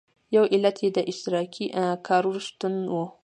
یو 0.35 0.43
علت 0.53 0.77
یې 0.83 0.89
د 0.97 0.99
اشتراکي 1.11 1.65
کار 2.07 2.23
شتون 2.47 2.75
و. 2.91 2.95